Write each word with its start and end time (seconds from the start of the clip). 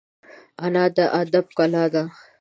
انا 0.65 0.83
د 0.95 0.97
ادب 1.21 1.45
کلا 1.57 1.85
ده 1.93 2.03